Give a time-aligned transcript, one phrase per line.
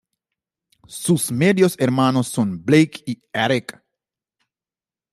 [0.87, 3.83] Sus medio-hermanos son Blake, y Eric.